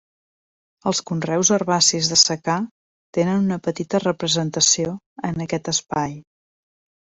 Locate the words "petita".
3.69-4.03